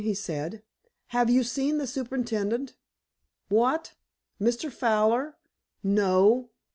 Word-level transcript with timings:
he 0.03 0.15
said. 0.15 0.63
"Have 1.09 1.29
you 1.29 1.43
seen 1.43 1.77
the 1.77 1.85
superintendent?" 1.85 2.75
"What? 3.49 3.93
Mr. 4.41 4.71
Fowler? 4.71 5.37
No. 5.83 6.49